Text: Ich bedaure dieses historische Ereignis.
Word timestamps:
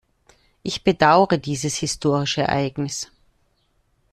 Ich 0.63 0.83
bedaure 0.83 1.37
dieses 1.37 1.75
historische 1.75 2.41
Ereignis. 2.41 3.11